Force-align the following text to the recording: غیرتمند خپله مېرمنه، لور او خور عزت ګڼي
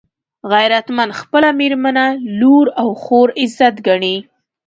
غیرتمند 0.51 1.11
خپله 1.19 1.49
مېرمنه، 1.59 2.05
لور 2.39 2.67
او 2.81 2.89
خور 3.03 3.27
عزت 3.41 3.75
ګڼي 3.87 4.15